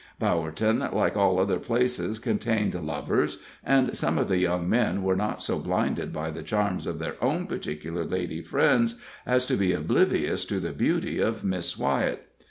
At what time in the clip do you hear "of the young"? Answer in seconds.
4.17-4.67